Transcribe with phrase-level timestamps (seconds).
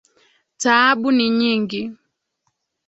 [0.61, 1.81] Taabu ni nyingi.